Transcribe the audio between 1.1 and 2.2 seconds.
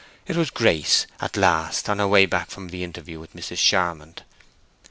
at last, on her